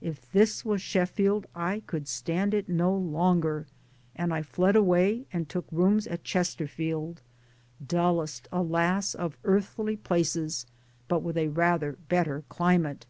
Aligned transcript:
If 0.00 0.32
this 0.32 0.64
was 0.64 0.80
Sheffield 0.80 1.46
I 1.54 1.80
could 1.86 2.08
stand 2.08 2.54
it 2.54 2.66
no 2.66 2.96
longer 2.96 3.66
and 4.14 4.32
I 4.32 4.40
fled 4.40 4.74
away 4.74 5.26
and 5.34 5.46
took 5.50 5.66
rooms 5.70 6.06
at 6.06 6.24
Chesterfield 6.24 7.20
dullest 7.86 8.48
alas! 8.50 9.14
of 9.14 9.36
earthly 9.44 9.98
places, 9.98 10.64
but 11.08 11.22
with 11.22 11.36
a 11.36 11.48
rather 11.48 11.98
better 12.08 12.42
climate. 12.48 13.04